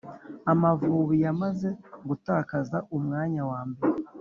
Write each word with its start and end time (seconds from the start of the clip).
Amavubi 0.51 1.15
yamaze 1.25 1.69
gutakaza 2.07 2.77
umwanya 2.97 3.41
wambere 3.49 3.97